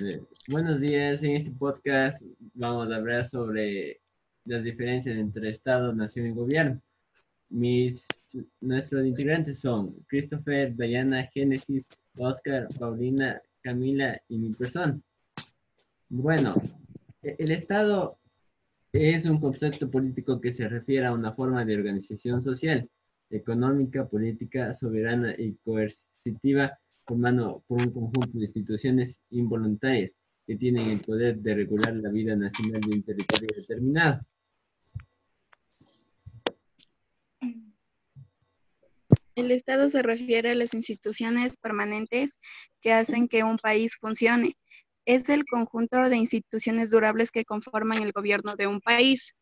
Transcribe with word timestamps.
Eh, 0.00 0.20
buenos 0.46 0.80
días, 0.80 1.24
en 1.24 1.36
este 1.36 1.50
podcast 1.50 2.22
vamos 2.54 2.88
a 2.88 2.96
hablar 2.96 3.24
sobre 3.24 4.00
las 4.44 4.62
diferencias 4.62 5.16
entre 5.16 5.50
Estado, 5.50 5.92
Nación 5.92 6.28
y 6.28 6.30
Gobierno. 6.30 6.80
Mis, 7.48 8.06
nuestros 8.60 9.04
integrantes 9.04 9.58
son 9.58 9.96
Christopher, 10.06 10.76
Diana, 10.76 11.28
Génesis, 11.34 11.84
Oscar, 12.16 12.68
Paulina, 12.78 13.42
Camila 13.60 14.20
y 14.28 14.38
mi 14.38 14.54
persona. 14.54 15.00
Bueno, 16.08 16.54
e-, 17.22 17.34
el 17.36 17.50
Estado 17.50 18.18
es 18.92 19.24
un 19.24 19.40
concepto 19.40 19.90
político 19.90 20.40
que 20.40 20.52
se 20.52 20.68
refiere 20.68 21.06
a 21.06 21.12
una 21.12 21.32
forma 21.32 21.64
de 21.64 21.74
organización 21.74 22.40
social, 22.40 22.88
económica, 23.30 24.06
política, 24.06 24.74
soberana 24.74 25.34
y 25.36 25.54
coercitiva 25.64 26.78
formado 27.08 27.64
por 27.66 27.80
un 27.80 27.90
conjunto 27.90 28.38
de 28.38 28.44
instituciones 28.44 29.18
involuntarias 29.30 30.12
que 30.46 30.56
tienen 30.56 30.90
el 30.90 31.00
poder 31.00 31.38
de 31.38 31.54
regular 31.54 31.94
la 31.96 32.10
vida 32.10 32.36
nacional 32.36 32.82
de 32.82 32.96
un 32.96 33.02
territorio 33.02 33.48
determinado. 33.56 34.20
El 39.34 39.50
Estado 39.52 39.88
se 39.88 40.02
refiere 40.02 40.50
a 40.50 40.54
las 40.54 40.74
instituciones 40.74 41.56
permanentes 41.56 42.38
que 42.80 42.92
hacen 42.92 43.28
que 43.28 43.44
un 43.44 43.56
país 43.56 43.96
funcione. 43.98 44.54
Es 45.06 45.28
el 45.28 45.44
conjunto 45.46 45.96
de 46.08 46.16
instituciones 46.16 46.90
durables 46.90 47.30
que 47.30 47.44
conforman 47.44 48.02
el 48.02 48.12
gobierno 48.12 48.56
de 48.56 48.66
un 48.66 48.80
país. 48.80 49.34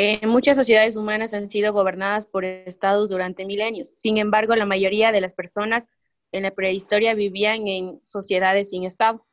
Eh, 0.00 0.24
muchas 0.28 0.56
sociedades 0.56 0.96
humanas 0.96 1.34
han 1.34 1.50
sido 1.50 1.72
gobernadas 1.72 2.24
por 2.24 2.44
estados 2.44 3.10
durante 3.10 3.44
milenios. 3.44 3.94
Sin 3.96 4.16
embargo, 4.16 4.54
la 4.54 4.64
mayoría 4.64 5.10
de 5.10 5.20
las 5.20 5.34
personas 5.34 5.88
en 6.30 6.44
la 6.44 6.52
prehistoria 6.52 7.14
vivían 7.14 7.66
en 7.66 7.98
sociedades 8.04 8.70
sin 8.70 8.84
estado. 8.84 9.26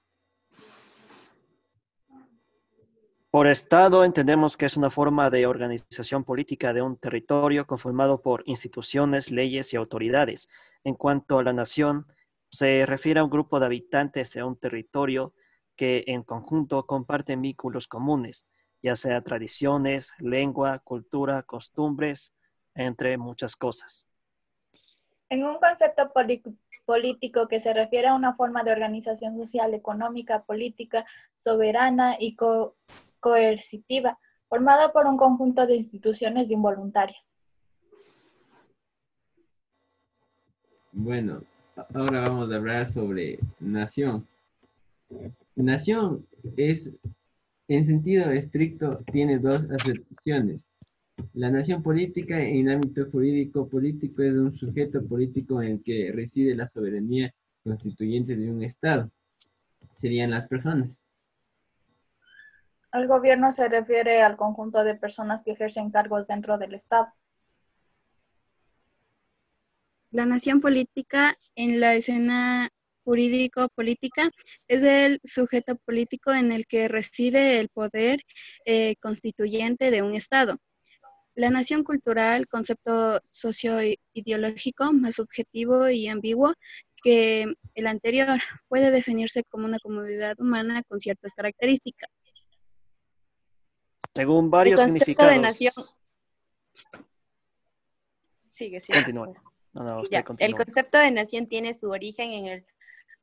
Por 3.29 3.45
estado 3.45 4.03
entendemos 4.03 4.57
que 4.57 4.65
es 4.65 4.75
una 4.75 4.89
forma 4.89 5.29
de 5.29 5.45
organización 5.45 6.23
política 6.23 6.73
de 6.73 6.81
un 6.81 6.97
territorio 6.97 7.67
conformado 7.67 8.23
por 8.23 8.41
instituciones, 8.47 9.29
leyes 9.29 9.71
y 9.71 9.77
autoridades. 9.77 10.49
En 10.83 10.95
cuanto 10.95 11.37
a 11.37 11.43
la 11.43 11.53
nación, 11.53 12.07
se 12.49 12.87
refiere 12.87 13.19
a 13.19 13.23
un 13.23 13.29
grupo 13.29 13.59
de 13.59 13.67
habitantes 13.67 14.33
de 14.33 14.41
un 14.41 14.57
territorio 14.57 15.35
que 15.75 16.05
en 16.07 16.23
conjunto 16.23 16.87
comparten 16.87 17.43
vínculos 17.43 17.87
comunes 17.87 18.47
ya 18.85 18.95
sea 18.95 19.19
tradiciones, 19.21 20.13
lengua, 20.19 20.77
cultura, 20.77 21.41
costumbres, 21.41 22.35
entre 22.75 23.17
muchas 23.17 23.55
cosas. 23.55 24.05
En 25.27 25.43
un 25.43 25.57
concepto 25.57 26.13
político 26.85 27.47
que 27.47 27.59
se 27.59 27.73
refiere 27.73 28.09
a 28.09 28.13
una 28.13 28.35
forma 28.35 28.63
de 28.63 28.71
organización 28.71 29.35
social, 29.35 29.73
económica, 29.73 30.43
política, 30.43 31.03
soberana 31.33 32.17
y 32.19 32.37
coercitiva, 33.19 34.19
formada 34.49 34.91
por 34.93 35.07
un 35.07 35.17
conjunto 35.17 35.65
de 35.65 35.77
instituciones 35.77 36.51
involuntarias. 36.51 37.27
Bueno, 40.91 41.41
ahora 41.95 42.21
vamos 42.21 42.51
a 42.51 42.55
hablar 42.55 42.87
sobre 42.87 43.39
nación. 43.59 44.27
Nación 45.55 46.27
es 46.55 46.91
en 47.67 47.85
sentido 47.85 48.31
estricto, 48.31 49.03
tiene 49.11 49.39
dos 49.39 49.63
acepciones. 49.71 50.65
La 51.33 51.49
nación 51.49 51.81
política 51.81 52.39
en 52.39 52.69
ámbito 52.69 53.09
jurídico 53.09 53.67
político 53.67 54.21
es 54.21 54.33
un 54.33 54.55
sujeto 54.55 55.05
político 55.05 55.61
en 55.61 55.73
el 55.73 55.83
que 55.83 56.11
reside 56.13 56.55
la 56.55 56.67
soberanía 56.67 57.33
constituyente 57.63 58.35
de 58.35 58.51
un 58.51 58.63
Estado. 58.63 59.09
Serían 60.01 60.31
las 60.31 60.47
personas. 60.47 60.89
El 62.93 63.07
gobierno 63.07 63.51
se 63.51 63.67
refiere 63.67 64.21
al 64.21 64.37
conjunto 64.37 64.83
de 64.83 64.95
personas 64.95 65.43
que 65.43 65.51
ejercen 65.51 65.89
cargos 65.89 66.27
dentro 66.27 66.57
del 66.57 66.75
Estado. 66.75 67.07
La 70.11 70.25
nación 70.25 70.61
política 70.61 71.35
en 71.55 71.81
la 71.81 71.95
escena 71.95 72.69
jurídico-política 73.05 74.29
es 74.67 74.83
el 74.83 75.19
sujeto 75.23 75.77
político 75.85 76.33
en 76.33 76.51
el 76.51 76.65
que 76.65 76.87
reside 76.87 77.59
el 77.59 77.69
poder 77.69 78.19
eh, 78.65 78.95
constituyente 78.97 79.91
de 79.91 80.01
un 80.01 80.15
Estado. 80.15 80.57
La 81.35 81.49
nación 81.49 81.83
cultural, 81.83 82.47
concepto 82.47 83.19
socio-ideológico 83.29 84.91
más 84.93 85.15
subjetivo 85.15 85.89
y 85.89 86.07
ambiguo 86.07 86.53
que 87.03 87.45
el 87.75 87.87
anterior, 87.87 88.39
puede 88.67 88.89
definirse 88.89 89.43
como 89.43 89.65
una 89.65 89.77
comunidad 89.79 90.39
humana 90.39 90.81
con 90.87 90.99
ciertas 90.99 91.33
características. 91.33 92.09
Según 94.15 94.49
varios 94.49 94.81
el 94.81 94.89
significados. 94.89 95.33
De 95.33 95.39
nación... 95.39 95.73
Sigue, 98.47 98.79
sigue. 98.79 98.99
el 100.39 100.55
concepto 100.55 100.97
de 100.97 101.11
nación 101.11 101.47
tiene 101.47 101.73
su 101.73 101.89
origen 101.89 102.31
en 102.31 102.45
el 102.45 102.65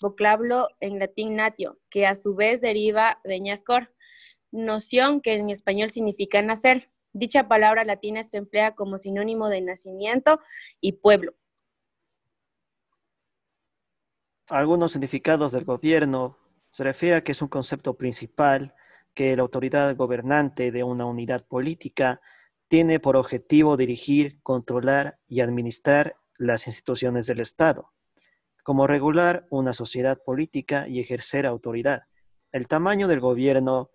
vocablo 0.03 0.69
en 0.81 0.99
latín 0.99 1.37
natio, 1.37 1.79
que 1.89 2.07
a 2.07 2.15
su 2.15 2.35
vez 2.35 2.61
deriva 2.61 3.21
de 3.25 3.41
ñascor, 3.41 3.95
noción 4.51 5.23
que 5.23 5.33
en 5.33 5.49
español 5.49 5.89
significa 5.89 6.43
nacer. 6.43 6.91
Dicha 7.15 7.49
palabra 7.49 7.85
latina 7.85 8.23
se 8.23 8.37
emplea 8.37 8.75
como 8.75 8.99
sinónimo 8.99 9.49
de 9.49 9.63
nacimiento 9.63 10.41
y 10.81 10.93
pueblo. 10.93 11.35
Algunos 14.49 14.93
significados 14.93 15.53
del 15.53 15.65
gobierno 15.65 16.37
se 16.71 16.85
refiere 16.85 17.17
a 17.17 17.25
que 17.25 17.33
es 17.33 17.41
un 17.41 17.49
concepto 17.49 17.95
principal 17.95 18.75
que 19.15 19.35
la 19.37 19.43
autoridad 19.43 19.97
gobernante 19.97 20.71
de 20.71 20.85
una 20.85 21.07
unidad 21.07 21.47
política 21.47 22.21
tiene 22.69 22.99
por 22.99 23.17
objetivo 23.17 23.77
dirigir, 23.77 24.41
controlar 24.43 25.19
y 25.29 25.41
administrar 25.41 26.17
las 26.39 26.67
instituciones 26.67 27.27
del 27.27 27.41
Estado 27.41 27.93
como 28.63 28.87
regular 28.87 29.47
una 29.51 29.73
sociedad 29.73 30.19
política 30.25 30.89
y 30.89 31.01
ejercer 31.01 31.47
autoridad. 31.47 32.03
El 32.53 32.69
tamaño 32.69 33.09
del 33.09 33.21
gobierno 33.21 33.91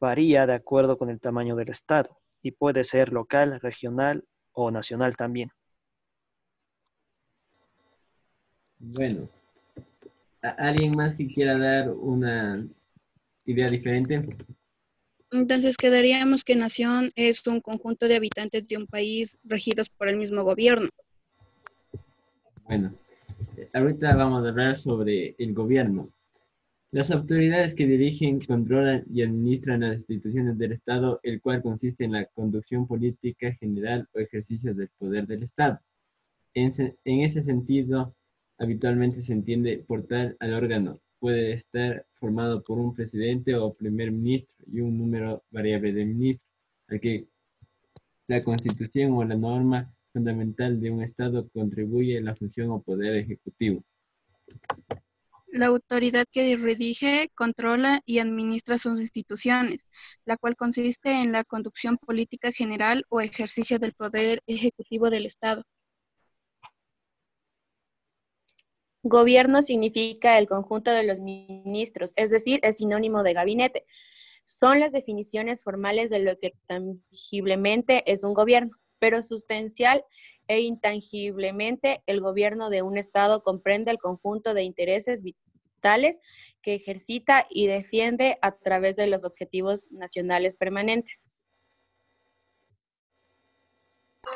varía 0.00 0.46
de 0.46 0.54
acuerdo 0.54 0.98
con 0.98 1.10
el 1.10 1.20
tamaño 1.20 1.56
del 1.56 1.70
Estado 1.70 2.18
y 2.42 2.52
puede 2.52 2.84
ser 2.84 3.12
local, 3.12 3.60
regional 3.60 4.24
o 4.52 4.70
nacional 4.70 5.16
también. 5.16 5.50
Bueno, 8.78 9.28
¿alguien 10.42 10.94
más 10.94 11.16
que 11.16 11.26
quiera 11.26 11.58
dar 11.58 11.90
una 11.90 12.52
idea 13.46 13.68
diferente? 13.68 14.28
Entonces 15.32 15.76
quedaríamos 15.76 16.44
que 16.44 16.54
nación 16.54 17.10
es 17.16 17.46
un 17.46 17.60
conjunto 17.60 18.06
de 18.06 18.16
habitantes 18.16 18.68
de 18.68 18.76
un 18.76 18.86
país 18.86 19.36
regidos 19.42 19.88
por 19.88 20.08
el 20.08 20.16
mismo 20.16 20.44
gobierno. 20.44 20.88
Bueno, 22.64 22.94
ahorita 23.72 24.14
vamos 24.16 24.44
a 24.44 24.48
hablar 24.48 24.76
sobre 24.76 25.34
el 25.38 25.54
gobierno. 25.54 26.10
Las 26.92 27.10
autoridades 27.10 27.74
que 27.74 27.86
dirigen, 27.86 28.40
controlan 28.44 29.04
y 29.12 29.22
administran 29.22 29.80
las 29.80 29.96
instituciones 29.96 30.56
del 30.56 30.72
Estado, 30.72 31.20
el 31.22 31.40
cual 31.40 31.60
consiste 31.60 32.04
en 32.04 32.12
la 32.12 32.26
conducción 32.26 32.86
política 32.86 33.52
general 33.54 34.08
o 34.14 34.20
ejercicio 34.20 34.74
del 34.74 34.88
poder 34.98 35.26
del 35.26 35.42
Estado. 35.42 35.80
En, 36.54 36.72
ese 37.04 37.42
sentido, 37.42 38.14
habitualmente 38.56 39.20
se 39.20 39.34
entiende 39.34 39.84
por 39.86 40.06
tal 40.06 40.36
al 40.40 40.54
órgano. 40.54 40.94
Puede 41.18 41.52
estar 41.52 42.06
formado 42.14 42.62
por 42.62 42.78
un 42.78 42.94
presidente 42.94 43.54
o 43.54 43.72
primer 43.72 44.10
ministro 44.10 44.54
y 44.66 44.80
un 44.80 44.96
número 44.96 45.42
variable 45.50 45.92
de 45.92 46.04
ministros, 46.06 46.48
al 46.88 47.00
que 47.00 47.26
la 48.28 48.42
constitución 48.42 49.12
o 49.12 49.24
la 49.24 49.34
norma 49.34 49.94
fundamental 50.16 50.80
de 50.80 50.90
un 50.90 51.02
Estado 51.02 51.46
contribuye 51.50 52.16
a 52.16 52.22
la 52.22 52.34
función 52.34 52.70
o 52.70 52.80
poder 52.80 53.16
ejecutivo. 53.16 53.84
La 55.48 55.66
autoridad 55.66 56.24
que 56.32 56.56
dirige, 56.56 57.30
controla 57.34 58.00
y 58.06 58.18
administra 58.18 58.78
sus 58.78 58.98
instituciones, 58.98 59.86
la 60.24 60.38
cual 60.38 60.56
consiste 60.56 61.10
en 61.20 61.32
la 61.32 61.44
conducción 61.44 61.98
política 61.98 62.50
general 62.50 63.04
o 63.10 63.20
ejercicio 63.20 63.78
del 63.78 63.92
poder 63.92 64.42
ejecutivo 64.46 65.10
del 65.10 65.26
Estado. 65.26 65.62
Gobierno 69.02 69.60
significa 69.60 70.38
el 70.38 70.48
conjunto 70.48 70.92
de 70.92 71.02
los 71.02 71.20
ministros, 71.20 72.14
es 72.16 72.30
decir, 72.30 72.58
es 72.62 72.78
sinónimo 72.78 73.22
de 73.22 73.34
gabinete. 73.34 73.84
Son 74.46 74.80
las 74.80 74.92
definiciones 74.92 75.62
formales 75.62 76.08
de 76.08 76.20
lo 76.20 76.38
que 76.38 76.54
tangiblemente 76.66 78.10
es 78.10 78.24
un 78.24 78.32
gobierno 78.32 78.76
pero 78.98 79.22
sustancial 79.22 80.04
e 80.48 80.60
intangiblemente 80.60 82.02
el 82.06 82.20
gobierno 82.20 82.70
de 82.70 82.82
un 82.82 82.98
Estado 82.98 83.42
comprende 83.42 83.90
el 83.90 83.98
conjunto 83.98 84.54
de 84.54 84.62
intereses 84.62 85.22
vitales 85.22 86.20
que 86.62 86.74
ejercita 86.74 87.46
y 87.50 87.66
defiende 87.66 88.38
a 88.42 88.52
través 88.52 88.96
de 88.96 89.06
los 89.06 89.24
objetivos 89.24 89.88
nacionales 89.90 90.56
permanentes. 90.56 91.28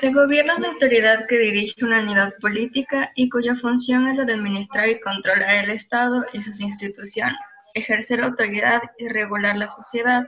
El 0.01 0.15
gobierno 0.15 0.55
es 0.55 0.61
la 0.61 0.69
autoridad 0.69 1.27
que 1.27 1.39
dirige 1.39 1.85
una 1.85 2.01
unidad 2.01 2.33
política 2.41 3.11
y 3.17 3.29
cuya 3.29 3.55
función 3.57 4.09
es 4.09 4.17
la 4.17 4.25
de 4.25 4.33
administrar 4.33 4.89
y 4.89 5.01
controlar 5.01 5.65
el 5.65 5.71
Estado 5.71 6.25
y 6.33 6.43
sus 6.43 6.61
instituciones, 6.61 7.37
ejercer 7.75 8.23
autoridad 8.23 8.81
y 8.99 9.09
regular 9.09 9.57
la 9.57 9.69
sociedad. 9.69 10.27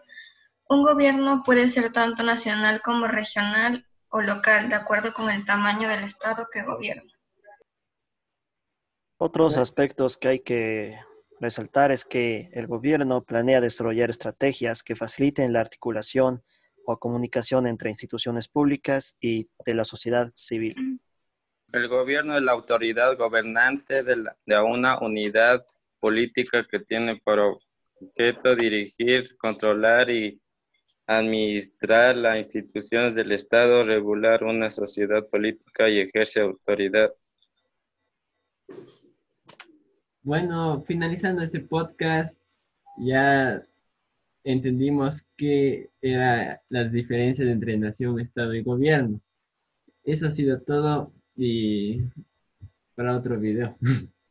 Un 0.69 0.82
gobierno 0.82 1.43
puede 1.44 1.69
ser 1.69 1.90
tanto 1.93 2.23
nacional 2.23 2.82
como 2.82 3.06
regional 3.06 3.87
o 4.12 4.20
local, 4.20 4.69
de 4.69 4.75
acuerdo 4.75 5.12
con 5.14 5.31
el 5.31 5.44
tamaño 5.44 5.88
del 5.88 6.05
Estado 6.05 6.47
que 6.53 6.62
gobierna. 6.62 7.11
Otros 9.17 9.56
aspectos 9.56 10.19
que 10.19 10.29
hay 10.29 10.41
que 10.41 10.99
resaltar 11.41 11.93
es 11.93 12.05
que 12.05 12.50
el 12.53 12.67
gobierno 12.67 13.25
planea 13.25 13.61
desarrollar 13.61 14.11
estrategias 14.11 14.82
que 14.82 14.97
faciliten 14.97 15.53
la 15.53 15.61
articulación 15.61 16.44
o 16.85 16.99
comunicación 16.99 17.67
entre 17.67 17.88
instituciones 17.88 18.49
públicas 18.49 19.17
y 19.20 19.49
de 19.64 19.75
la 19.75 19.85
sociedad 19.85 20.31
civil. 20.35 21.00
El 21.73 21.88
gobierno 21.88 22.37
es 22.37 22.43
la 22.43 22.53
autoridad 22.53 23.17
gobernante 23.17 24.03
de, 24.03 24.25
de 24.44 24.61
una 24.61 24.99
unidad 24.99 25.64
política 26.00 26.67
que 26.69 26.81
tiene 26.81 27.17
por 27.25 27.38
objeto 28.00 28.55
dirigir, 28.56 29.37
controlar 29.38 30.11
y 30.11 30.42
administrar 31.19 32.17
las 32.17 32.38
instituciones 32.38 33.14
del 33.14 33.32
Estado, 33.32 33.85
regular 33.85 34.44
una 34.44 34.70
sociedad 34.70 35.26
política 35.31 35.88
y 35.88 36.00
ejerce 36.00 36.41
autoridad. 36.41 37.12
Bueno, 40.23 40.82
finalizando 40.87 41.43
este 41.43 41.61
podcast, 41.61 42.38
ya 42.99 43.62
entendimos 44.44 45.25
qué 45.37 45.91
eran 46.00 46.59
las 46.69 46.93
diferencias 46.93 47.49
entre 47.49 47.76
nación, 47.76 48.20
Estado 48.20 48.55
y 48.55 48.62
gobierno. 48.62 49.20
Eso 50.05 50.29
ha 50.29 50.31
sido 50.31 50.61
todo 50.61 51.12
y 51.37 52.03
para 52.94 53.17
otro 53.17 53.38
video. 53.38 53.76